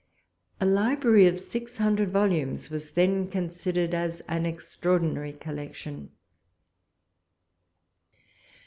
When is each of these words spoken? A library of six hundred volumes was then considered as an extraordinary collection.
A 0.59 0.65
library 0.65 1.27
of 1.27 1.39
six 1.39 1.77
hundred 1.77 2.09
volumes 2.09 2.71
was 2.71 2.89
then 2.93 3.27
considered 3.29 3.93
as 3.93 4.19
an 4.21 4.47
extraordinary 4.47 5.33
collection. 5.33 6.09